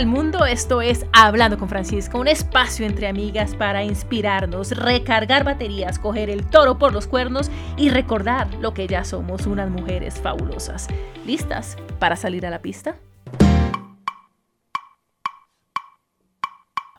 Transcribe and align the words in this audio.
el 0.00 0.06
mundo, 0.06 0.46
esto 0.46 0.80
es 0.80 1.04
Hablando 1.12 1.58
con 1.58 1.68
Francisca, 1.68 2.16
un 2.16 2.26
espacio 2.26 2.86
entre 2.86 3.06
amigas 3.06 3.54
para 3.54 3.84
inspirarnos, 3.84 4.70
recargar 4.70 5.44
baterías, 5.44 5.98
coger 5.98 6.30
el 6.30 6.46
toro 6.48 6.78
por 6.78 6.94
los 6.94 7.06
cuernos 7.06 7.50
y 7.76 7.90
recordar 7.90 8.54
lo 8.54 8.72
que 8.72 8.86
ya 8.86 9.04
somos 9.04 9.46
unas 9.46 9.68
mujeres 9.68 10.18
fabulosas. 10.18 10.88
¿Listas 11.26 11.76
para 11.98 12.16
salir 12.16 12.46
a 12.46 12.50
la 12.50 12.62
pista? 12.62 12.96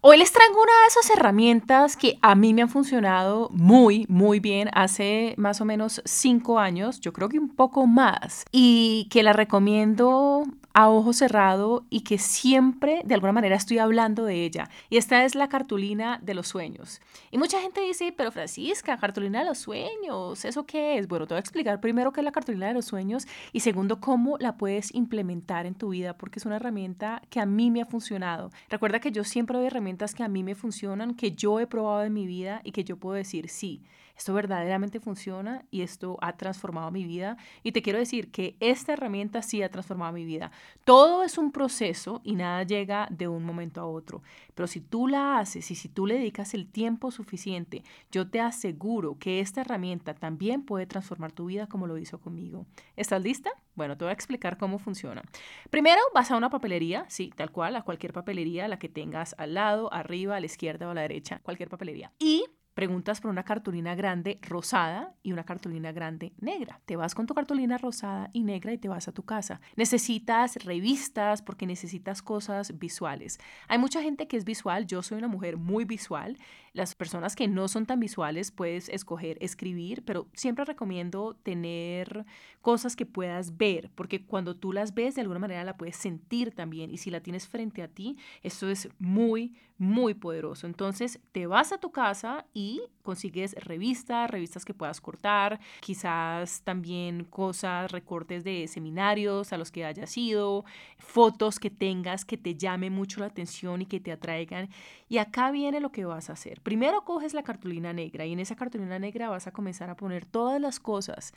Hoy 0.03 0.17
les 0.17 0.31
traigo 0.31 0.61
una 0.61 0.71
de 0.71 0.87
esas 0.87 1.09
herramientas 1.09 1.97
que 1.97 2.19
a 2.21 2.35
mí 2.35 2.53
me 2.53 2.61
han 2.61 2.69
funcionado 2.69 3.49
muy, 3.51 4.05
muy 4.09 4.39
bien 4.39 4.69
hace 4.73 5.33
más 5.37 5.59
o 5.59 5.65
menos 5.65 6.03
cinco 6.05 6.59
años, 6.59 6.99
yo 6.99 7.13
creo 7.13 7.29
que 7.29 7.39
un 7.39 7.55
poco 7.55 7.87
más, 7.87 8.45
y 8.51 9.07
que 9.09 9.23
la 9.23 9.33
recomiendo 9.33 10.43
a 10.73 10.89
ojo 10.89 11.13
cerrado 11.13 11.85
y 11.89 12.01
que 12.01 12.17
siempre 12.17 13.01
de 13.05 13.13
alguna 13.13 13.33
manera 13.33 13.55
estoy 13.55 13.79
hablando 13.79 14.25
de 14.25 14.43
ella. 14.43 14.69
Y 14.89 14.97
esta 14.97 15.25
es 15.25 15.35
la 15.35 15.49
cartulina 15.49 16.19
de 16.21 16.33
los 16.33 16.47
sueños. 16.47 17.01
Y 17.31 17.37
mucha 17.37 17.59
gente 17.59 17.81
dice, 17.81 18.13
pero 18.15 18.31
Francisca, 18.31 18.97
cartulina 18.97 19.39
de 19.39 19.45
los 19.45 19.57
sueños, 19.57 20.45
¿eso 20.45 20.65
qué 20.65 20.97
es? 20.97 21.07
Bueno, 21.07 21.27
te 21.27 21.33
voy 21.33 21.39
a 21.39 21.41
explicar 21.41 21.79
primero 21.79 22.11
qué 22.11 22.21
es 22.21 22.25
la 22.25 22.31
cartulina 22.31 22.67
de 22.67 22.73
los 22.73 22.85
sueños 22.85 23.27
y 23.51 23.61
segundo 23.61 23.99
cómo 23.99 24.37
la 24.39 24.57
puedes 24.57 24.93
implementar 24.93 25.65
en 25.65 25.75
tu 25.75 25.89
vida 25.89 26.17
porque 26.17 26.39
es 26.39 26.45
una 26.45 26.57
herramienta 26.57 27.21
que 27.29 27.39
a 27.39 27.45
mí 27.45 27.71
me 27.71 27.81
ha 27.81 27.85
funcionado. 27.85 28.51
Recuerda 28.69 28.99
que 28.99 29.11
yo 29.11 29.23
siempre 29.23 29.57
doy 29.57 29.67
herramientas 29.67 30.15
que 30.15 30.23
a 30.23 30.27
mí 30.27 30.43
me 30.43 30.55
funcionan, 30.55 31.15
que 31.15 31.31
yo 31.31 31.59
he 31.59 31.67
probado 31.67 32.03
en 32.03 32.13
mi 32.13 32.25
vida 32.25 32.61
y 32.63 32.71
que 32.71 32.83
yo 32.83 32.97
puedo 32.97 33.15
decir, 33.15 33.49
sí, 33.49 33.83
esto 34.21 34.33
verdaderamente 34.35 34.99
funciona 34.99 35.65
y 35.71 35.81
esto 35.81 36.17
ha 36.21 36.37
transformado 36.37 36.91
mi 36.91 37.05
vida. 37.05 37.37
Y 37.63 37.71
te 37.71 37.81
quiero 37.81 37.97
decir 37.97 38.29
que 38.31 38.55
esta 38.59 38.93
herramienta 38.93 39.41
sí 39.41 39.63
ha 39.63 39.71
transformado 39.71 40.13
mi 40.13 40.25
vida. 40.25 40.51
Todo 40.83 41.23
es 41.23 41.37
un 41.37 41.51
proceso 41.51 42.21
y 42.23 42.35
nada 42.35 42.63
llega 42.63 43.07
de 43.11 43.27
un 43.27 43.43
momento 43.43 43.81
a 43.81 43.85
otro. 43.85 44.23
Pero 44.55 44.67
si 44.67 44.81
tú 44.81 45.07
la 45.07 45.39
haces 45.39 45.69
y 45.69 45.75
si 45.75 45.89
tú 45.89 46.07
le 46.07 46.15
dedicas 46.15 46.53
el 46.53 46.67
tiempo 46.67 47.11
suficiente, 47.11 47.83
yo 48.11 48.29
te 48.29 48.39
aseguro 48.39 49.17
que 49.19 49.39
esta 49.39 49.61
herramienta 49.61 50.15
también 50.15 50.63
puede 50.63 50.87
transformar 50.87 51.31
tu 51.31 51.45
vida 51.45 51.67
como 51.67 51.87
lo 51.87 51.97
hizo 51.97 52.19
conmigo. 52.19 52.65
¿Estás 52.95 53.21
lista? 53.21 53.51
Bueno, 53.75 53.97
te 53.97 54.05
voy 54.05 54.09
a 54.09 54.13
explicar 54.13 54.57
cómo 54.57 54.79
funciona. 54.79 55.21
Primero 55.69 56.01
vas 56.13 56.31
a 56.31 56.37
una 56.37 56.49
papelería, 56.49 57.05
sí, 57.09 57.31
tal 57.35 57.51
cual, 57.51 57.75
a 57.75 57.83
cualquier 57.83 58.13
papelería, 58.13 58.67
la 58.67 58.79
que 58.79 58.89
tengas 58.89 59.35
al 59.37 59.53
lado, 59.53 59.93
arriba, 59.93 60.35
a 60.35 60.39
la 60.39 60.45
izquierda 60.47 60.87
o 60.87 60.91
a 60.91 60.95
la 60.95 61.01
derecha, 61.01 61.39
cualquier 61.43 61.69
papelería. 61.69 62.11
Y 62.19 62.45
preguntas 62.73 63.19
por 63.19 63.31
una 63.31 63.43
cartulina 63.43 63.95
grande 63.95 64.39
rosada 64.41 65.13
y 65.23 65.33
una 65.33 65.43
cartulina 65.43 65.91
grande 65.91 66.33
negra. 66.39 66.79
Te 66.85 66.95
vas 66.95 67.13
con 67.13 67.25
tu 67.25 67.33
cartulina 67.33 67.77
rosada 67.77 68.29
y 68.33 68.43
negra 68.43 68.73
y 68.73 68.77
te 68.77 68.87
vas 68.87 69.07
a 69.07 69.11
tu 69.11 69.23
casa. 69.23 69.59
Necesitas 69.75 70.63
revistas 70.63 71.41
porque 71.41 71.67
necesitas 71.67 72.21
cosas 72.21 72.79
visuales. 72.79 73.39
Hay 73.67 73.77
mucha 73.77 74.01
gente 74.01 74.27
que 74.27 74.37
es 74.37 74.45
visual, 74.45 74.87
yo 74.87 75.03
soy 75.03 75.17
una 75.17 75.27
mujer 75.27 75.57
muy 75.57 75.85
visual. 75.85 76.37
Las 76.73 76.95
personas 76.95 77.35
que 77.35 77.49
no 77.49 77.67
son 77.67 77.85
tan 77.85 77.99
visuales 77.99 78.51
puedes 78.51 78.87
escoger 78.87 79.37
escribir, 79.41 80.05
pero 80.05 80.27
siempre 80.33 80.63
recomiendo 80.63 81.35
tener 81.43 82.25
cosas 82.61 82.95
que 82.95 83.05
puedas 83.05 83.57
ver, 83.57 83.91
porque 83.93 84.25
cuando 84.25 84.55
tú 84.55 84.71
las 84.71 84.93
ves 84.93 85.15
de 85.15 85.21
alguna 85.21 85.39
manera 85.39 85.65
la 85.65 85.75
puedes 85.75 85.97
sentir 85.97 86.53
también 86.55 86.91
y 86.91 86.97
si 86.97 87.11
la 87.11 87.21
tienes 87.21 87.47
frente 87.47 87.81
a 87.81 87.89
ti, 87.89 88.17
eso 88.41 88.69
es 88.69 88.87
muy, 88.99 89.57
muy 89.77 90.13
poderoso. 90.13 90.67
Entonces 90.67 91.19
te 91.31 91.47
vas 91.47 91.73
a 91.73 91.79
tu 91.79 91.91
casa 91.91 92.45
y 92.53 92.60
consigues 93.03 93.53
revistas, 93.55 94.29
revistas 94.29 94.65
que 94.65 94.73
puedas 94.73 95.01
cortar, 95.01 95.59
quizás 95.79 96.61
también 96.63 97.25
cosas, 97.25 97.91
recortes 97.91 98.43
de 98.43 98.67
seminarios 98.67 99.53
a 99.53 99.57
los 99.57 99.71
que 99.71 99.85
hayas 99.85 100.15
ido, 100.17 100.65
fotos 100.97 101.59
que 101.59 101.69
tengas 101.69 102.25
que 102.25 102.37
te 102.37 102.55
llame 102.55 102.89
mucho 102.89 103.19
la 103.19 103.27
atención 103.27 103.81
y 103.81 103.85
que 103.85 103.99
te 103.99 104.11
atraigan. 104.11 104.69
Y 105.09 105.17
acá 105.17 105.51
viene 105.51 105.79
lo 105.79 105.91
que 105.91 106.05
vas 106.05 106.29
a 106.29 106.33
hacer. 106.33 106.61
Primero 106.61 107.03
coges 107.03 107.33
la 107.33 107.43
cartulina 107.43 107.93
negra 107.93 108.25
y 108.25 108.33
en 108.33 108.39
esa 108.39 108.55
cartulina 108.55 108.99
negra 108.99 109.29
vas 109.29 109.47
a 109.47 109.51
comenzar 109.51 109.89
a 109.89 109.95
poner 109.95 110.25
todas 110.25 110.61
las 110.61 110.79
cosas 110.79 111.33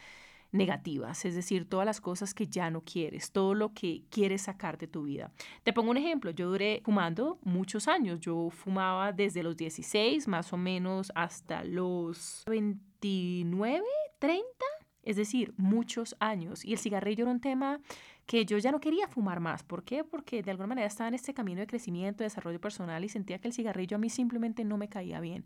negativas, 0.55 1.25
es 1.25 1.35
decir, 1.35 1.69
todas 1.69 1.85
las 1.85 2.01
cosas 2.01 2.33
que 2.33 2.47
ya 2.47 2.71
no 2.71 2.83
quieres, 2.83 3.33
todo 3.33 3.55
lo 3.55 3.75
que 3.75 4.05
quieres 4.09 4.43
sacar 4.43 4.79
de 4.79 4.87
tu 4.87 5.03
vida. 5.03 5.33
Te 5.65 5.73
pongo 5.73 5.91
un 5.91 5.97
ejemplo, 5.97 6.31
yo 6.31 6.49
duré 6.49 6.81
fumando 6.85 7.39
muchos 7.43 7.89
años, 7.89 8.21
yo 8.21 8.51
fumaba 8.51 9.13
desde 9.13 9.43
los 9.43 9.57
16 9.57 10.29
más 10.29 10.53
o 10.53 10.57
menos 10.57 11.11
hasta 11.17 11.65
los 11.65 12.45
29, 12.47 13.85
30, 14.21 14.45
es 15.03 15.17
decir, 15.17 15.53
muchos 15.57 16.17
años. 16.21 16.65
Y 16.65 16.73
el 16.73 16.79
cigarrillo 16.79 17.25
era 17.25 17.33
un 17.33 17.41
tema 17.41 17.81
que 18.27 18.47
yo 18.47 18.59
ya 18.59 18.73
no 18.73 18.81
quería 18.81 19.09
fumar 19.09 19.41
más. 19.41 19.63
¿Por 19.63 19.85
qué? 19.85 20.05
Porque 20.05 20.43
de 20.43 20.51
alguna 20.51 20.69
manera 20.69 20.87
estaba 20.87 21.09
en 21.09 21.15
este 21.15 21.35
camino 21.35 21.61
de 21.61 21.67
crecimiento, 21.67 22.19
de 22.19 22.27
desarrollo 22.27 22.61
personal 22.61 23.05
y 23.05 23.09
sentía 23.09 23.39
que 23.39 23.49
el 23.49 23.55
cigarrillo 23.55 23.97
a 23.97 24.01
mí 24.01 24.09
simplemente 24.09 24.65
no 24.65 24.79
me 24.79 24.89
caía 24.89 25.21
bien. 25.21 25.45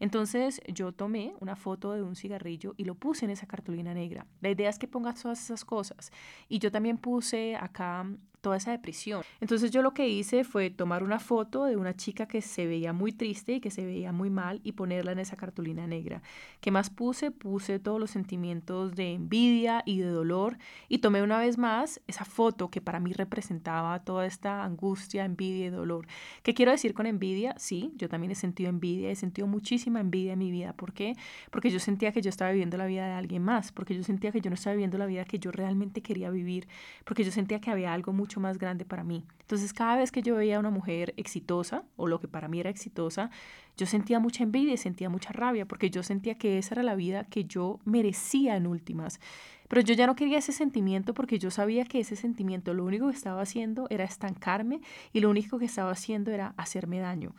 Entonces 0.00 0.60
yo 0.68 0.92
tomé 0.92 1.34
una 1.40 1.56
foto 1.56 1.92
de 1.92 2.02
un 2.02 2.16
cigarrillo 2.16 2.74
y 2.76 2.84
lo 2.84 2.94
puse 2.94 3.24
en 3.24 3.30
esa 3.30 3.46
cartulina 3.46 3.94
negra. 3.94 4.26
La 4.40 4.50
idea 4.50 4.68
es 4.68 4.78
que 4.78 4.88
pongas 4.88 5.22
todas 5.22 5.42
esas 5.42 5.64
cosas. 5.64 6.12
Y 6.48 6.58
yo 6.58 6.70
también 6.70 6.98
puse 6.98 7.56
acá 7.56 8.06
toda 8.40 8.56
esa 8.56 8.70
depresión. 8.70 9.22
Entonces 9.40 9.70
yo 9.70 9.82
lo 9.82 9.94
que 9.94 10.08
hice 10.08 10.44
fue 10.44 10.70
tomar 10.70 11.02
una 11.02 11.18
foto 11.18 11.64
de 11.64 11.76
una 11.76 11.96
chica 11.96 12.26
que 12.26 12.40
se 12.40 12.66
veía 12.66 12.92
muy 12.92 13.12
triste 13.12 13.54
y 13.54 13.60
que 13.60 13.70
se 13.70 13.84
veía 13.84 14.12
muy 14.12 14.30
mal 14.30 14.60
y 14.62 14.72
ponerla 14.72 15.12
en 15.12 15.18
esa 15.18 15.36
cartulina 15.36 15.86
negra. 15.86 16.22
¿Qué 16.60 16.70
más 16.70 16.90
puse? 16.90 17.30
Puse 17.30 17.78
todos 17.78 17.98
los 17.98 18.10
sentimientos 18.10 18.94
de 18.94 19.14
envidia 19.14 19.82
y 19.84 19.98
de 19.98 20.08
dolor 20.08 20.58
y 20.88 20.98
tomé 20.98 21.22
una 21.22 21.38
vez 21.38 21.58
más 21.58 22.00
esa 22.06 22.17
foto 22.24 22.70
que 22.70 22.80
para 22.80 23.00
mí 23.00 23.12
representaba 23.12 23.98
toda 24.00 24.26
esta 24.26 24.64
angustia, 24.64 25.24
envidia 25.24 25.66
y 25.66 25.70
dolor. 25.70 26.06
¿Qué 26.42 26.54
quiero 26.54 26.72
decir 26.72 26.94
con 26.94 27.06
envidia? 27.06 27.54
Sí, 27.58 27.92
yo 27.96 28.08
también 28.08 28.32
he 28.32 28.34
sentido 28.34 28.70
envidia, 28.70 29.10
he 29.10 29.16
sentido 29.16 29.46
muchísima 29.46 30.00
envidia 30.00 30.32
en 30.32 30.38
mi 30.38 30.50
vida. 30.50 30.72
¿Por 30.72 30.92
qué? 30.92 31.14
Porque 31.50 31.70
yo 31.70 31.78
sentía 31.80 32.12
que 32.12 32.22
yo 32.22 32.30
estaba 32.30 32.50
viviendo 32.50 32.76
la 32.76 32.86
vida 32.86 33.06
de 33.06 33.12
alguien 33.12 33.42
más, 33.42 33.72
porque 33.72 33.94
yo 33.94 34.02
sentía 34.02 34.32
que 34.32 34.40
yo 34.40 34.50
no 34.50 34.54
estaba 34.54 34.74
viviendo 34.74 34.98
la 34.98 35.06
vida 35.06 35.24
que 35.24 35.38
yo 35.38 35.50
realmente 35.50 36.02
quería 36.02 36.30
vivir, 36.30 36.68
porque 37.04 37.24
yo 37.24 37.30
sentía 37.30 37.60
que 37.60 37.70
había 37.70 37.92
algo 37.92 38.12
mucho 38.12 38.40
más 38.40 38.58
grande 38.58 38.84
para 38.84 39.04
mí. 39.04 39.24
Entonces 39.40 39.72
cada 39.72 39.96
vez 39.96 40.12
que 40.12 40.22
yo 40.22 40.36
veía 40.36 40.56
a 40.56 40.60
una 40.60 40.70
mujer 40.70 41.14
exitosa, 41.16 41.84
o 41.96 42.06
lo 42.06 42.20
que 42.20 42.28
para 42.28 42.48
mí 42.48 42.60
era 42.60 42.70
exitosa, 42.70 43.30
yo 43.76 43.86
sentía 43.86 44.18
mucha 44.18 44.42
envidia 44.42 44.74
y 44.74 44.76
sentía 44.76 45.08
mucha 45.08 45.32
rabia, 45.32 45.66
porque 45.66 45.88
yo 45.88 46.02
sentía 46.02 46.36
que 46.36 46.58
esa 46.58 46.74
era 46.74 46.82
la 46.82 46.96
vida 46.96 47.24
que 47.24 47.44
yo 47.44 47.78
merecía 47.84 48.56
en 48.56 48.66
últimas. 48.66 49.20
Pero 49.68 49.82
yo 49.82 49.94
ya 49.94 50.06
no 50.06 50.16
quería 50.16 50.38
ese 50.38 50.52
sentimiento 50.52 51.14
porque 51.14 51.38
yo 51.38 51.50
sabía 51.50 51.84
que 51.84 52.00
ese 52.00 52.16
sentimiento 52.16 52.74
lo 52.74 52.84
único 52.84 53.08
que 53.08 53.16
estaba 53.16 53.42
haciendo 53.42 53.86
era 53.90 54.04
estancarme 54.04 54.80
y 55.12 55.20
lo 55.20 55.30
único 55.30 55.58
que 55.58 55.66
estaba 55.66 55.90
haciendo 55.92 56.30
era 56.30 56.54
hacerme 56.56 56.98
daño. 56.98 57.34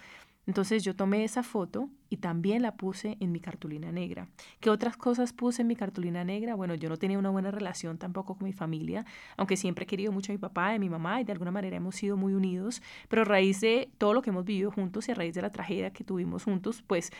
Entonces 0.49 0.83
yo 0.83 0.95
tomé 0.95 1.23
esa 1.23 1.43
foto 1.43 1.89
y 2.09 2.17
también 2.17 2.63
la 2.63 2.75
puse 2.75 3.17
en 3.19 3.31
mi 3.31 3.39
cartulina 3.39 3.91
negra. 3.91 4.27
¿Qué 4.59 4.71
otras 4.71 4.97
cosas 4.97 5.31
puse 5.31 5.61
en 5.61 5.67
mi 5.67 5.75
cartulina 5.75 6.23
negra? 6.23 6.55
Bueno, 6.55 6.73
yo 6.73 6.89
no 6.89 6.97
tenía 6.97 7.19
una 7.19 7.29
buena 7.29 7.51
relación 7.51 7.99
tampoco 7.99 8.33
con 8.35 8.45
mi 8.45 8.53
familia, 8.53 9.05
aunque 9.37 9.57
siempre 9.57 9.83
he 9.83 9.85
querido 9.85 10.11
mucho 10.11 10.31
a 10.31 10.33
mi 10.33 10.39
papá 10.39 10.71
y 10.71 10.77
a 10.77 10.79
mi 10.79 10.89
mamá 10.89 11.21
y 11.21 11.23
de 11.23 11.33
alguna 11.33 11.51
manera 11.51 11.77
hemos 11.77 11.95
sido 11.95 12.17
muy 12.17 12.33
unidos, 12.33 12.81
pero 13.09 13.21
a 13.21 13.25
raíz 13.25 13.61
de 13.61 13.91
todo 13.99 14.15
lo 14.15 14.23
que 14.23 14.31
hemos 14.31 14.43
vivido 14.43 14.71
juntos 14.71 15.07
y 15.07 15.11
a 15.11 15.13
raíz 15.13 15.35
de 15.35 15.43
la 15.43 15.51
tragedia 15.51 15.93
que 15.93 16.03
tuvimos 16.03 16.45
juntos, 16.45 16.83
pues 16.87 17.11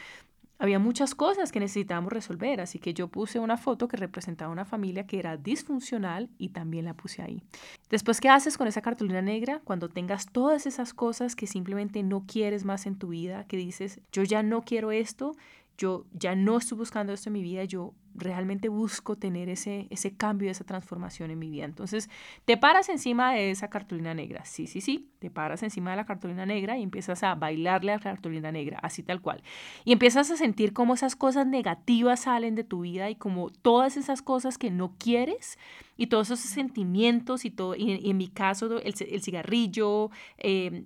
había 0.60 0.78
muchas 0.78 1.16
cosas 1.16 1.52
que 1.52 1.62
necesitábamos 1.62 2.12
resolver, 2.12 2.60
así 2.60 2.80
que 2.80 2.94
yo 2.94 3.08
puse 3.08 3.40
una 3.40 3.58
foto 3.58 3.88
que 3.88 3.96
representaba 3.96 4.52
una 4.52 4.66
familia 4.66 5.08
que 5.08 5.18
era 5.18 5.38
disfuncional 5.38 6.30
y 6.38 6.50
también 6.50 6.84
la 6.86 6.94
puse 6.94 7.22
ahí. 7.22 7.42
Después, 7.90 8.20
¿qué 8.20 8.28
haces 8.28 8.58
con 8.58 8.68
esa 8.68 8.82
cartulina 8.82 9.22
negra? 9.22 9.62
Cuando 9.64 9.88
tengas 9.88 10.26
todas 10.26 10.66
esas 10.66 10.94
cosas 10.94 11.38
que 11.38 11.48
simplemente 11.48 12.04
no 12.04 12.26
quieres 12.28 12.66
más 12.66 12.86
en 12.86 12.98
tu 12.98 13.08
vida, 13.08 13.46
que 13.48 13.56
dices, 13.56 14.02
yo 14.12 14.24
ya 14.24 14.44
no 14.44 14.62
quiero 14.62 14.92
esto, 14.92 15.36
yo 15.78 16.06
ya 16.12 16.36
no 16.36 16.58
estoy 16.58 16.78
buscando 16.78 17.14
esto 17.14 17.30
en 17.30 17.34
mi 17.34 17.42
vida, 17.42 17.64
yo 17.64 17.94
realmente 18.20 18.70
busco 18.70 19.18
tener 19.18 19.50
ese, 19.50 19.88
ese 19.90 20.16
cambio, 20.16 20.52
esa 20.52 20.64
transformación 20.64 21.32
en 21.32 21.40
mi 21.40 21.50
vida. 21.50 21.66
Entonces, 21.66 22.10
te 22.46 22.58
paras 22.58 22.90
encima 22.90 23.34
de 23.34 23.52
esa 23.52 23.70
cartulina 23.70 24.14
negra. 24.14 24.46
Sí, 24.46 24.68
sí, 24.68 24.82
sí, 24.82 25.10
te 25.20 25.30
paras 25.30 25.64
encima 25.64 25.92
de 25.92 25.98
la 25.98 26.06
cartulina 26.06 26.46
negra 26.46 26.78
y 26.78 26.84
empiezas 26.84 27.24
a 27.24 27.36
bailarle 27.36 27.92
a 27.92 27.96
la 27.96 28.02
cartulina 28.02 28.52
negra, 28.52 28.80
así 28.82 29.04
tal 29.04 29.22
cual. 29.22 29.42
Y 29.86 29.92
empiezas 29.92 30.30
a 30.32 30.38
sentir 30.38 30.74
cómo 30.74 30.94
esas 30.94 31.16
cosas 31.16 31.48
negativas 31.48 32.22
salen 32.22 32.56
de 32.56 32.64
tu 32.64 32.82
vida 32.82 33.10
y 33.10 33.16
como 33.16 33.50
todas 33.50 33.98
esas 33.98 34.22
cosas 34.22 34.58
que 34.58 34.72
no 34.72 34.96
quieres 34.98 35.58
y 35.98 36.08
todos 36.08 36.30
esos 36.30 36.42
sentimientos 36.42 37.46
y 37.46 37.52
todo, 37.52 37.76
y, 37.76 38.10
en 38.10 38.18
mi 38.18 38.28
caso, 38.28 38.80
el, 38.80 38.94
el 39.00 39.22
cigarrillo, 39.22 40.12
eh, 40.38 40.86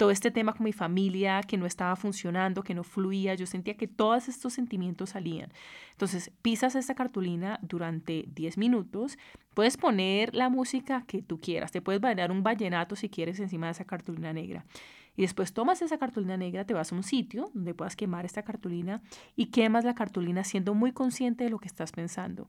todo 0.00 0.10
este 0.10 0.30
tema 0.30 0.54
con 0.54 0.64
mi 0.64 0.72
familia 0.72 1.42
que 1.42 1.58
no 1.58 1.66
estaba 1.66 1.94
funcionando, 1.94 2.62
que 2.62 2.72
no 2.72 2.84
fluía, 2.84 3.34
yo 3.34 3.44
sentía 3.44 3.76
que 3.76 3.86
todos 3.86 4.30
estos 4.30 4.54
sentimientos 4.54 5.10
salían. 5.10 5.52
Entonces, 5.90 6.32
pisas 6.40 6.74
esta 6.74 6.94
cartulina 6.94 7.58
durante 7.60 8.24
10 8.34 8.56
minutos, 8.56 9.18
puedes 9.52 9.76
poner 9.76 10.34
la 10.34 10.48
música 10.48 11.04
que 11.06 11.20
tú 11.20 11.38
quieras, 11.38 11.70
te 11.70 11.82
puedes 11.82 12.00
bailar 12.00 12.32
un 12.32 12.42
vallenato 12.42 12.96
si 12.96 13.10
quieres 13.10 13.40
encima 13.40 13.66
de 13.66 13.72
esa 13.72 13.84
cartulina 13.84 14.32
negra. 14.32 14.64
Y 15.18 15.20
después 15.20 15.52
tomas 15.52 15.82
esa 15.82 15.98
cartulina 15.98 16.38
negra, 16.38 16.64
te 16.64 16.72
vas 16.72 16.92
a 16.92 16.94
un 16.94 17.02
sitio 17.02 17.50
donde 17.52 17.74
puedas 17.74 17.94
quemar 17.94 18.24
esta 18.24 18.42
cartulina 18.42 19.02
y 19.36 19.50
quemas 19.50 19.84
la 19.84 19.94
cartulina 19.94 20.44
siendo 20.44 20.72
muy 20.72 20.92
consciente 20.92 21.44
de 21.44 21.50
lo 21.50 21.58
que 21.58 21.68
estás 21.68 21.92
pensando. 21.92 22.48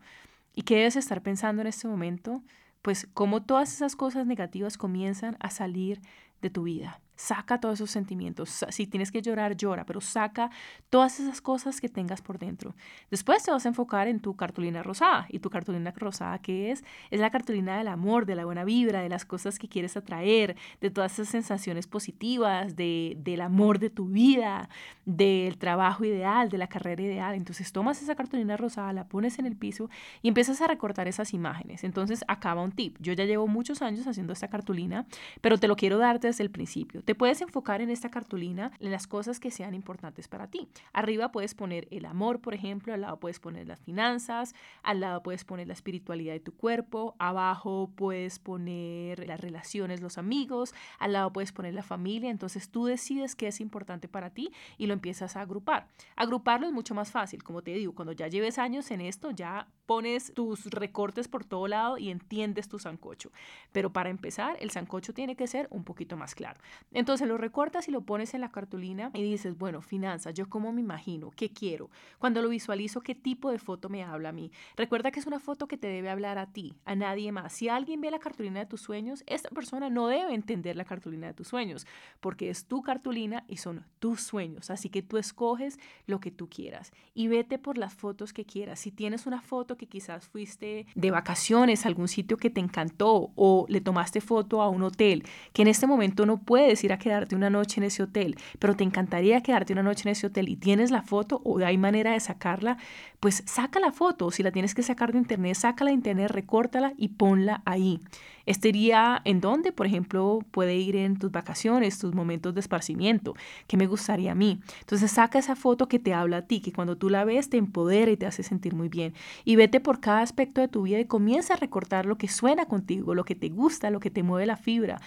¿Y 0.55 0.61
qué 0.61 0.77
debes 0.77 0.95
estar 0.95 1.21
pensando 1.21 1.61
en 1.63 1.67
este 1.67 1.89
momento? 1.89 2.43
Pues 2.81 3.09
cómo 3.13 3.43
todas 3.43 3.73
esas 3.73 3.97
cosas 3.97 4.25
negativas 4.25 4.77
comienzan 4.77 5.35
a 5.41 5.49
salir 5.49 5.99
de 6.41 6.49
tu 6.49 6.63
vida. 6.63 7.01
Saca 7.21 7.59
todos 7.59 7.75
esos 7.75 7.91
sentimientos. 7.91 8.65
Si 8.69 8.87
tienes 8.87 9.11
que 9.11 9.21
llorar, 9.21 9.55
llora, 9.55 9.85
pero 9.85 10.01
saca 10.01 10.49
todas 10.89 11.19
esas 11.19 11.39
cosas 11.39 11.79
que 11.79 11.87
tengas 11.87 12.19
por 12.19 12.39
dentro. 12.39 12.73
Después 13.11 13.43
te 13.43 13.51
vas 13.51 13.63
a 13.63 13.69
enfocar 13.69 14.07
en 14.07 14.19
tu 14.21 14.35
cartulina 14.35 14.81
rosada. 14.81 15.27
¿Y 15.29 15.37
tu 15.37 15.51
cartulina 15.51 15.91
rosada 15.95 16.39
qué 16.39 16.71
es? 16.71 16.83
Es 17.11 17.19
la 17.19 17.29
cartulina 17.29 17.77
del 17.77 17.89
amor, 17.89 18.25
de 18.25 18.33
la 18.33 18.43
buena 18.45 18.63
vibra, 18.63 19.01
de 19.01 19.09
las 19.09 19.23
cosas 19.23 19.59
que 19.59 19.67
quieres 19.67 19.95
atraer, 19.95 20.55
de 20.81 20.89
todas 20.89 21.13
esas 21.13 21.27
sensaciones 21.27 21.85
positivas, 21.85 22.75
de, 22.75 23.15
del 23.19 23.41
amor 23.41 23.77
de 23.77 23.91
tu 23.91 24.07
vida, 24.07 24.67
del 25.05 25.59
trabajo 25.59 26.03
ideal, 26.03 26.49
de 26.49 26.57
la 26.57 26.69
carrera 26.69 27.03
ideal. 27.03 27.35
Entonces 27.35 27.71
tomas 27.71 28.01
esa 28.01 28.15
cartulina 28.15 28.57
rosada, 28.57 28.93
la 28.93 29.07
pones 29.07 29.37
en 29.37 29.45
el 29.45 29.55
piso 29.55 29.91
y 30.23 30.29
empiezas 30.29 30.59
a 30.61 30.65
recortar 30.65 31.07
esas 31.07 31.35
imágenes. 31.35 31.83
Entonces 31.83 32.25
acaba 32.27 32.63
un 32.63 32.71
tip. 32.71 32.97
Yo 32.99 33.13
ya 33.13 33.25
llevo 33.25 33.45
muchos 33.45 33.83
años 33.83 34.07
haciendo 34.07 34.33
esta 34.33 34.47
cartulina, 34.47 35.05
pero 35.39 35.59
te 35.59 35.67
lo 35.67 35.75
quiero 35.75 35.99
dar 35.99 36.19
desde 36.19 36.43
el 36.43 36.49
principio 36.49 37.03
te 37.11 37.15
puedes 37.15 37.41
enfocar 37.41 37.81
en 37.81 37.89
esta 37.89 38.09
cartulina 38.09 38.71
en 38.79 38.89
las 38.89 39.05
cosas 39.05 39.41
que 39.41 39.51
sean 39.51 39.73
importantes 39.73 40.29
para 40.29 40.47
ti. 40.47 40.69
Arriba 40.93 41.29
puedes 41.29 41.53
poner 41.53 41.89
el 41.91 42.05
amor, 42.05 42.39
por 42.39 42.53
ejemplo, 42.53 42.93
al 42.93 43.01
lado 43.01 43.19
puedes 43.19 43.37
poner 43.37 43.67
las 43.67 43.81
finanzas, 43.81 44.55
al 44.81 45.01
lado 45.01 45.21
puedes 45.21 45.43
poner 45.43 45.67
la 45.67 45.73
espiritualidad 45.73 46.31
de 46.31 46.39
tu 46.39 46.55
cuerpo, 46.55 47.17
abajo 47.19 47.91
puedes 47.97 48.39
poner 48.39 49.27
las 49.27 49.41
relaciones, 49.41 49.99
los 49.99 50.17
amigos, 50.17 50.73
al 50.99 51.11
lado 51.11 51.33
puedes 51.33 51.51
poner 51.51 51.73
la 51.73 51.83
familia, 51.83 52.29
entonces 52.29 52.69
tú 52.69 52.85
decides 52.85 53.35
qué 53.35 53.47
es 53.47 53.59
importante 53.59 54.07
para 54.07 54.29
ti 54.29 54.53
y 54.77 54.87
lo 54.87 54.93
empiezas 54.93 55.35
a 55.35 55.41
agrupar. 55.41 55.89
Agruparlo 56.15 56.65
es 56.65 56.71
mucho 56.71 56.95
más 56.95 57.11
fácil, 57.11 57.43
como 57.43 57.61
te 57.61 57.73
digo, 57.73 57.93
cuando 57.93 58.13
ya 58.13 58.29
lleves 58.29 58.57
años 58.57 58.89
en 58.89 59.01
esto, 59.01 59.31
ya 59.31 59.67
pones 59.91 60.33
tus 60.33 60.67
recortes 60.67 61.27
por 61.27 61.43
todo 61.43 61.67
lado 61.67 61.97
y 61.97 62.11
entiendes 62.11 62.69
tu 62.69 62.79
sancocho. 62.79 63.29
Pero 63.73 63.91
para 63.91 64.09
empezar, 64.09 64.55
el 64.61 64.71
sancocho 64.71 65.13
tiene 65.13 65.35
que 65.35 65.47
ser 65.47 65.67
un 65.69 65.83
poquito 65.83 66.15
más 66.15 66.33
claro. 66.33 66.61
Entonces 66.93 67.27
lo 67.27 67.37
recortas 67.37 67.89
y 67.89 67.91
lo 67.91 67.99
pones 67.99 68.33
en 68.33 68.39
la 68.39 68.51
cartulina 68.51 69.11
y 69.13 69.21
dices, 69.21 69.57
bueno, 69.57 69.81
finanzas, 69.81 70.33
yo 70.33 70.47
cómo 70.47 70.71
me 70.71 70.79
imagino, 70.79 71.29
qué 71.31 71.49
quiero. 71.49 71.89
Cuando 72.19 72.41
lo 72.41 72.47
visualizo, 72.47 73.01
qué 73.01 73.15
tipo 73.15 73.51
de 73.51 73.59
foto 73.59 73.89
me 73.89 74.01
habla 74.01 74.29
a 74.29 74.31
mí. 74.31 74.49
Recuerda 74.77 75.11
que 75.11 75.19
es 75.19 75.27
una 75.27 75.41
foto 75.41 75.67
que 75.67 75.75
te 75.75 75.87
debe 75.87 76.09
hablar 76.09 76.37
a 76.37 76.53
ti, 76.53 76.73
a 76.85 76.95
nadie 76.95 77.33
más. 77.33 77.51
Si 77.51 77.67
alguien 77.67 77.99
ve 77.99 78.11
la 78.11 78.19
cartulina 78.19 78.61
de 78.61 78.67
tus 78.67 78.79
sueños, 78.79 79.25
esta 79.27 79.49
persona 79.49 79.89
no 79.89 80.07
debe 80.07 80.33
entender 80.33 80.77
la 80.77 80.85
cartulina 80.85 81.27
de 81.27 81.33
tus 81.33 81.49
sueños, 81.49 81.85
porque 82.21 82.49
es 82.49 82.63
tu 82.63 82.81
cartulina 82.81 83.43
y 83.49 83.57
son 83.57 83.83
tus 83.99 84.21
sueños. 84.21 84.69
Así 84.69 84.87
que 84.87 85.01
tú 85.01 85.17
escoges 85.17 85.79
lo 86.05 86.21
que 86.21 86.31
tú 86.31 86.47
quieras 86.47 86.93
y 87.13 87.27
vete 87.27 87.59
por 87.59 87.77
las 87.77 87.93
fotos 87.93 88.31
que 88.31 88.45
quieras. 88.45 88.79
Si 88.79 88.91
tienes 88.91 89.25
una 89.25 89.41
foto 89.41 89.80
que 89.81 89.87
quizás 89.87 90.27
fuiste 90.27 90.85
de 90.93 91.09
vacaciones 91.09 91.85
a 91.85 91.89
algún 91.89 92.07
sitio 92.07 92.37
que 92.37 92.51
te 92.51 92.59
encantó 92.59 93.31
o 93.35 93.65
le 93.67 93.81
tomaste 93.81 94.21
foto 94.21 94.61
a 94.61 94.69
un 94.69 94.83
hotel 94.83 95.23
que 95.53 95.63
en 95.63 95.67
este 95.67 95.87
momento 95.87 96.27
no 96.27 96.37
puedes 96.37 96.83
ir 96.83 96.93
a 96.93 96.99
quedarte 96.99 97.35
una 97.35 97.49
noche 97.49 97.79
en 97.79 97.85
ese 97.85 98.03
hotel, 98.03 98.35
pero 98.59 98.75
te 98.75 98.83
encantaría 98.83 99.41
quedarte 99.41 99.73
una 99.73 99.81
noche 99.81 100.07
en 100.07 100.11
ese 100.11 100.27
hotel 100.27 100.49
y 100.49 100.55
tienes 100.55 100.91
la 100.91 101.01
foto 101.01 101.41
o 101.43 101.57
hay 101.65 101.79
manera 101.79 102.11
de 102.11 102.19
sacarla, 102.19 102.77
pues 103.19 103.41
saca 103.47 103.79
la 103.79 103.91
foto. 103.91 104.29
Si 104.29 104.43
la 104.43 104.51
tienes 104.51 104.75
que 104.75 104.83
sacar 104.83 105.13
de 105.13 105.17
internet, 105.17 105.55
sácala 105.55 105.89
de 105.89 105.95
internet, 105.95 106.29
recórtala 106.29 106.93
y 106.95 107.07
ponla 107.07 107.63
ahí. 107.65 107.99
Este 108.45 108.69
iría 108.69 109.21
en 109.25 109.41
donde, 109.41 109.71
por 109.71 109.85
ejemplo, 109.85 110.39
puede 110.51 110.75
ir 110.75 110.95
en 110.95 111.17
tus 111.17 111.31
vacaciones, 111.31 111.99
tus 111.99 112.13
momentos 112.13 112.53
de 112.53 112.59
esparcimiento, 112.59 113.35
que 113.67 113.77
me 113.77 113.87
gustaría 113.87 114.31
a 114.31 114.35
mí. 114.35 114.59
Entonces 114.79 115.11
saca 115.11 115.39
esa 115.39 115.55
foto 115.55 115.87
que 115.87 115.99
te 115.99 116.13
habla 116.13 116.37
a 116.37 116.41
ti, 116.43 116.61
que 116.61 116.73
cuando 116.73 116.97
tú 116.97 117.09
la 117.09 117.23
ves 117.23 117.49
te 117.49 117.57
empodera 117.57 118.11
y 118.11 118.17
te 118.17 118.25
hace 118.25 118.43
sentir 118.43 118.73
muy 118.75 118.89
bien. 118.89 119.13
Y 119.45 119.55
vete 119.55 119.79
por 119.79 119.99
cada 119.99 120.21
aspecto 120.21 120.61
de 120.61 120.67
tu 120.67 120.83
vida 120.83 120.99
y 120.99 121.05
comienza 121.05 121.53
a 121.53 121.57
recortar 121.57 122.05
lo 122.05 122.17
que 122.17 122.27
suena 122.27 122.65
contigo, 122.65 123.15
lo 123.15 123.25
que 123.25 123.35
te 123.35 123.49
gusta, 123.49 123.89
lo 123.89 123.99
que 123.99 124.11
te 124.11 124.23
mueve 124.23 124.45
la 124.45 124.57
fibra. 124.57 124.99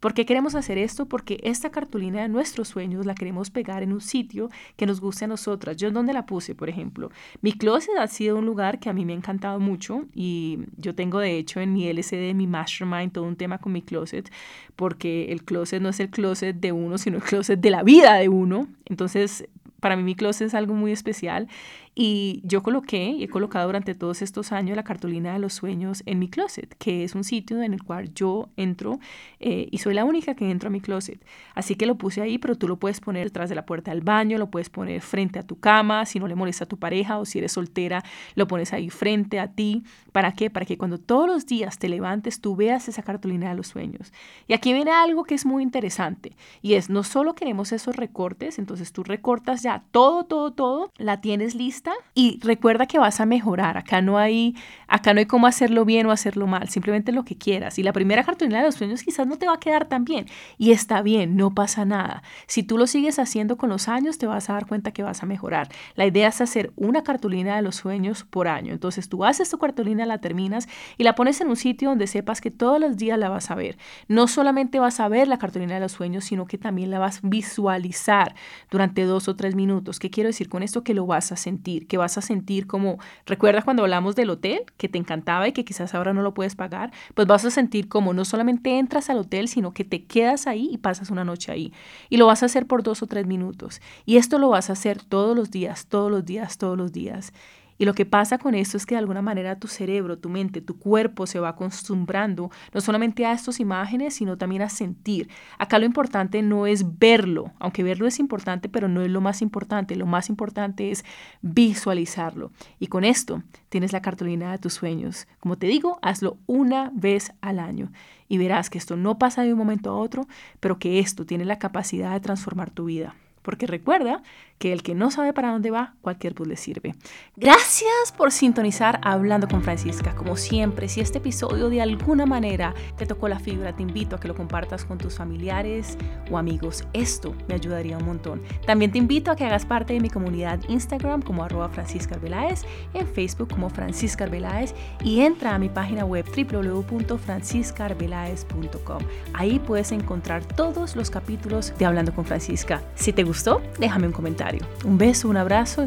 ¿Por 0.00 0.14
qué 0.14 0.26
queremos 0.26 0.54
hacer 0.54 0.78
esto? 0.78 1.06
Porque 1.06 1.38
esta 1.42 1.70
cartulina 1.70 2.22
de 2.22 2.28
nuestros 2.28 2.68
sueños 2.68 3.06
la 3.06 3.14
queremos 3.14 3.50
pegar 3.50 3.82
en 3.82 3.92
un 3.92 4.00
sitio 4.00 4.50
que 4.76 4.86
nos 4.86 5.00
guste 5.00 5.24
a 5.24 5.28
nosotras. 5.28 5.76
Yo 5.76 5.88
en 5.88 5.94
donde 5.94 6.12
la 6.12 6.26
puse, 6.26 6.54
por 6.54 6.68
ejemplo. 6.68 7.10
Mi 7.40 7.52
closet 7.52 7.96
ha 7.98 8.06
sido 8.06 8.36
un 8.36 8.46
lugar 8.46 8.78
que 8.78 8.88
a 8.88 8.92
mí 8.92 9.04
me 9.04 9.12
ha 9.12 9.16
encantado 9.16 9.60
mucho 9.60 10.04
y 10.14 10.58
yo 10.76 10.94
tengo 10.94 11.20
de 11.20 11.38
hecho 11.38 11.60
en 11.60 11.72
mi 11.72 11.88
LCD, 11.88 12.34
mi 12.34 12.46
mastermind, 12.46 13.12
todo 13.12 13.24
un 13.24 13.36
tema 13.36 13.58
con 13.58 13.72
mi 13.72 13.82
closet, 13.82 14.30
porque 14.76 15.32
el 15.32 15.44
closet 15.44 15.80
no 15.80 15.88
es 15.88 16.00
el 16.00 16.10
closet 16.10 16.56
de 16.56 16.72
uno, 16.72 16.98
sino 16.98 17.16
el 17.16 17.22
closet 17.22 17.60
de 17.60 17.70
la 17.70 17.82
vida 17.82 18.14
de 18.14 18.28
uno. 18.28 18.68
Entonces, 18.84 19.48
para 19.80 19.96
mí 19.96 20.02
mi 20.02 20.14
closet 20.14 20.48
es 20.48 20.54
algo 20.54 20.74
muy 20.74 20.92
especial 20.92 21.48
y 21.98 22.42
yo 22.44 22.62
coloqué 22.62 23.08
y 23.12 23.24
he 23.24 23.28
colocado 23.28 23.66
durante 23.66 23.94
todos 23.94 24.20
estos 24.20 24.52
años 24.52 24.76
la 24.76 24.84
cartulina 24.84 25.32
de 25.32 25.38
los 25.38 25.54
sueños 25.54 26.02
en 26.04 26.18
mi 26.18 26.28
closet, 26.28 26.76
que 26.76 27.04
es 27.04 27.14
un 27.14 27.24
sitio 27.24 27.62
en 27.62 27.72
el 27.72 27.82
cual 27.82 28.12
yo 28.12 28.50
entro 28.58 29.00
eh, 29.40 29.66
y 29.70 29.78
soy 29.78 29.94
la 29.94 30.04
única 30.04 30.34
que 30.34 30.50
entro 30.50 30.68
a 30.68 30.70
mi 30.70 30.82
closet. 30.82 31.24
Así 31.54 31.74
que 31.74 31.86
lo 31.86 31.94
puse 31.94 32.20
ahí, 32.20 32.36
pero 32.36 32.56
tú 32.56 32.68
lo 32.68 32.76
puedes 32.76 33.00
poner 33.00 33.24
detrás 33.24 33.48
de 33.48 33.54
la 33.54 33.64
puerta 33.64 33.92
del 33.92 34.02
baño, 34.02 34.36
lo 34.36 34.50
puedes 34.50 34.68
poner 34.68 35.00
frente 35.00 35.38
a 35.38 35.42
tu 35.42 35.58
cama, 35.58 36.04
si 36.04 36.20
no 36.20 36.28
le 36.28 36.34
molesta 36.34 36.64
a 36.64 36.68
tu 36.68 36.78
pareja 36.78 37.18
o 37.18 37.24
si 37.24 37.38
eres 37.38 37.52
soltera, 37.52 38.04
lo 38.34 38.46
pones 38.46 38.74
ahí 38.74 38.90
frente 38.90 39.40
a 39.40 39.52
ti. 39.52 39.82
¿Para 40.12 40.32
qué? 40.32 40.50
Para 40.50 40.66
que 40.66 40.76
cuando 40.76 40.98
todos 40.98 41.26
los 41.26 41.46
días 41.46 41.78
te 41.78 41.88
levantes, 41.88 42.42
tú 42.42 42.56
veas 42.56 42.90
esa 42.90 43.02
cartulina 43.02 43.48
de 43.48 43.54
los 43.54 43.68
sueños. 43.68 44.12
Y 44.48 44.52
aquí 44.52 44.74
viene 44.74 44.90
algo 44.90 45.24
que 45.24 45.34
es 45.34 45.46
muy 45.46 45.62
interesante 45.62 46.36
y 46.60 46.74
es, 46.74 46.90
no 46.90 47.04
solo 47.04 47.34
queremos 47.34 47.72
esos 47.72 47.96
recortes, 47.96 48.58
entonces 48.58 48.92
tú 48.92 49.02
recortas 49.02 49.62
ya 49.62 49.82
todo, 49.92 50.24
todo, 50.24 50.52
todo, 50.52 50.92
la 50.98 51.22
tienes 51.22 51.54
lista 51.54 51.85
y 52.14 52.38
recuerda 52.42 52.86
que 52.86 52.98
vas 52.98 53.20
a 53.20 53.26
mejorar. 53.26 53.76
Acá 53.76 54.00
no 54.00 54.18
hay, 54.18 54.54
acá 54.88 55.12
no 55.14 55.20
hay 55.20 55.26
cómo 55.26 55.46
hacerlo 55.46 55.84
bien 55.84 56.06
o 56.06 56.12
hacerlo 56.12 56.46
mal, 56.46 56.68
simplemente 56.68 57.12
lo 57.12 57.24
que 57.24 57.36
quieras. 57.36 57.78
Y 57.78 57.82
la 57.82 57.92
primera 57.92 58.24
cartulina 58.24 58.58
de 58.58 58.64
los 58.64 58.74
sueños 58.74 59.02
quizás 59.02 59.26
no 59.26 59.36
te 59.36 59.46
va 59.46 59.54
a 59.54 59.60
quedar 59.60 59.86
tan 59.86 60.04
bien 60.04 60.26
y 60.58 60.72
está 60.72 61.02
bien, 61.02 61.36
no 61.36 61.54
pasa 61.54 61.84
nada. 61.84 62.22
Si 62.46 62.62
tú 62.62 62.78
lo 62.78 62.86
sigues 62.86 63.18
haciendo 63.18 63.56
con 63.56 63.68
los 63.68 63.88
años, 63.88 64.18
te 64.18 64.26
vas 64.26 64.48
a 64.48 64.54
dar 64.54 64.66
cuenta 64.66 64.92
que 64.92 65.02
vas 65.02 65.22
a 65.22 65.26
mejorar. 65.26 65.68
La 65.94 66.06
idea 66.06 66.28
es 66.28 66.40
hacer 66.40 66.72
una 66.76 67.02
cartulina 67.02 67.56
de 67.56 67.62
los 67.62 67.76
sueños 67.76 68.24
por 68.24 68.48
año. 68.48 68.72
Entonces 68.72 69.08
tú 69.08 69.24
haces 69.24 69.50
tu 69.50 69.58
cartulina, 69.58 70.06
la 70.06 70.18
terminas 70.18 70.68
y 70.96 71.04
la 71.04 71.14
pones 71.14 71.40
en 71.40 71.48
un 71.48 71.56
sitio 71.56 71.90
donde 71.90 72.06
sepas 72.06 72.40
que 72.40 72.50
todos 72.50 72.80
los 72.80 72.96
días 72.96 73.18
la 73.18 73.28
vas 73.28 73.50
a 73.50 73.54
ver. 73.54 73.76
No 74.08 74.28
solamente 74.28 74.78
vas 74.78 75.00
a 75.00 75.08
ver 75.08 75.28
la 75.28 75.38
cartulina 75.38 75.74
de 75.74 75.80
los 75.80 75.92
sueños, 75.92 76.24
sino 76.24 76.46
que 76.46 76.58
también 76.58 76.90
la 76.90 76.98
vas 76.98 77.18
a 77.18 77.20
visualizar 77.28 78.34
durante 78.70 79.02
dos 79.04 79.28
o 79.28 79.36
tres 79.36 79.54
minutos. 79.54 79.98
¿Qué 79.98 80.10
quiero 80.10 80.28
decir 80.28 80.48
con 80.48 80.62
esto? 80.62 80.82
Que 80.82 80.94
lo 80.94 81.06
vas 81.06 81.32
a 81.32 81.36
sentir 81.36 81.75
que 81.86 81.98
vas 81.98 82.16
a 82.16 82.22
sentir 82.22 82.66
como, 82.66 82.98
¿recuerdas 83.26 83.64
cuando 83.64 83.82
hablamos 83.82 84.16
del 84.16 84.30
hotel 84.30 84.62
que 84.76 84.88
te 84.88 84.98
encantaba 84.98 85.46
y 85.48 85.52
que 85.52 85.64
quizás 85.64 85.94
ahora 85.94 86.14
no 86.14 86.22
lo 86.22 86.32
puedes 86.32 86.56
pagar? 86.56 86.92
Pues 87.14 87.26
vas 87.26 87.44
a 87.44 87.50
sentir 87.50 87.88
como 87.88 88.14
no 88.14 88.24
solamente 88.24 88.78
entras 88.78 89.10
al 89.10 89.18
hotel, 89.18 89.48
sino 89.48 89.72
que 89.72 89.84
te 89.84 90.04
quedas 90.04 90.46
ahí 90.46 90.68
y 90.72 90.78
pasas 90.78 91.10
una 91.10 91.24
noche 91.24 91.52
ahí. 91.52 91.72
Y 92.08 92.16
lo 92.16 92.26
vas 92.26 92.42
a 92.42 92.46
hacer 92.46 92.66
por 92.66 92.82
dos 92.82 93.02
o 93.02 93.06
tres 93.06 93.26
minutos. 93.26 93.80
Y 94.04 94.16
esto 94.16 94.38
lo 94.38 94.48
vas 94.48 94.70
a 94.70 94.74
hacer 94.74 95.02
todos 95.02 95.36
los 95.36 95.50
días, 95.50 95.86
todos 95.86 96.10
los 96.10 96.24
días, 96.24 96.58
todos 96.58 96.78
los 96.78 96.92
días. 96.92 97.32
Y 97.78 97.84
lo 97.84 97.94
que 97.94 98.06
pasa 98.06 98.38
con 98.38 98.54
esto 98.54 98.76
es 98.76 98.86
que 98.86 98.94
de 98.94 99.00
alguna 99.00 99.22
manera 99.22 99.58
tu 99.58 99.68
cerebro, 99.68 100.18
tu 100.18 100.28
mente, 100.28 100.60
tu 100.60 100.78
cuerpo 100.78 101.26
se 101.26 101.40
va 101.40 101.50
acostumbrando 101.50 102.50
no 102.72 102.80
solamente 102.80 103.26
a 103.26 103.32
estas 103.32 103.60
imágenes, 103.60 104.14
sino 104.14 104.38
también 104.38 104.62
a 104.62 104.68
sentir. 104.68 105.28
Acá 105.58 105.78
lo 105.78 105.84
importante 105.86 106.42
no 106.42 106.66
es 106.66 106.98
verlo, 106.98 107.52
aunque 107.58 107.82
verlo 107.82 108.06
es 108.06 108.18
importante, 108.18 108.68
pero 108.68 108.88
no 108.88 109.02
es 109.02 109.10
lo 109.10 109.20
más 109.20 109.42
importante. 109.42 109.96
Lo 109.96 110.06
más 110.06 110.28
importante 110.28 110.90
es 110.90 111.04
visualizarlo. 111.42 112.50
Y 112.78 112.86
con 112.86 113.04
esto 113.04 113.42
tienes 113.68 113.92
la 113.92 114.02
cartulina 114.02 114.52
de 114.52 114.58
tus 114.58 114.74
sueños. 114.74 115.26
Como 115.40 115.56
te 115.56 115.66
digo, 115.66 115.98
hazlo 116.02 116.38
una 116.46 116.90
vez 116.94 117.32
al 117.40 117.58
año 117.58 117.92
y 118.28 118.38
verás 118.38 118.70
que 118.70 118.78
esto 118.78 118.96
no 118.96 119.18
pasa 119.18 119.42
de 119.42 119.52
un 119.52 119.58
momento 119.58 119.90
a 119.90 119.96
otro, 119.96 120.26
pero 120.60 120.78
que 120.78 120.98
esto 120.98 121.26
tiene 121.26 121.44
la 121.44 121.58
capacidad 121.58 122.12
de 122.12 122.20
transformar 122.20 122.70
tu 122.70 122.86
vida. 122.86 123.14
Porque 123.46 123.66
recuerda 123.68 124.22
que 124.58 124.72
el 124.72 124.82
que 124.82 124.96
no 124.96 125.12
sabe 125.12 125.32
para 125.32 125.52
dónde 125.52 125.70
va, 125.70 125.94
cualquier 126.00 126.34
bus 126.34 126.48
le 126.48 126.56
sirve. 126.56 126.96
Gracias 127.36 128.10
por 128.16 128.32
sintonizar 128.32 128.98
Hablando 129.04 129.46
con 129.46 129.62
Francisca. 129.62 130.16
Como 130.16 130.36
siempre, 130.36 130.88
si 130.88 131.00
este 131.00 131.18
episodio 131.18 131.68
de 131.68 131.80
alguna 131.80 132.26
manera 132.26 132.74
te 132.96 133.06
tocó 133.06 133.28
la 133.28 133.38
fibra, 133.38 133.76
te 133.76 133.84
invito 133.84 134.16
a 134.16 134.20
que 134.20 134.26
lo 134.26 134.34
compartas 134.34 134.84
con 134.84 134.98
tus 134.98 135.14
familiares 135.14 135.96
o 136.28 136.38
amigos. 136.38 136.88
Esto 136.92 137.36
me 137.46 137.54
ayudaría 137.54 137.98
un 137.98 138.06
montón. 138.06 138.42
También 138.66 138.90
te 138.90 138.98
invito 138.98 139.30
a 139.30 139.36
que 139.36 139.44
hagas 139.44 139.64
parte 139.64 139.92
de 139.92 140.00
mi 140.00 140.10
comunidad 140.10 140.58
Instagram 140.68 141.22
como 141.22 141.44
arroba 141.44 141.68
Francisca 141.68 142.16
Arbeláez, 142.16 142.64
en 142.94 143.06
Facebook 143.06 143.50
como 143.50 143.70
Francisca 143.70 144.24
Arbeláez 144.24 144.74
y 145.04 145.20
entra 145.20 145.54
a 145.54 145.60
mi 145.60 145.68
página 145.68 146.04
web 146.04 146.26
www.franciscaarbelaez.com. 146.34 149.02
Ahí 149.34 149.60
puedes 149.60 149.92
encontrar 149.92 150.44
todos 150.44 150.96
los 150.96 151.10
capítulos 151.10 151.72
de 151.78 151.86
Hablando 151.86 152.12
con 152.12 152.24
Francisca. 152.24 152.82
Si 152.96 153.12
te 153.12 153.22
gustó, 153.36 153.60
déjame 153.78 154.06
un 154.06 154.14
comentario. 154.14 154.66
Un 154.84 154.96
beso, 154.96 155.28
un 155.28 155.36
abrazo, 155.36 155.86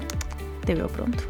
te 0.66 0.76
veo 0.76 0.88
pronto. 0.88 1.24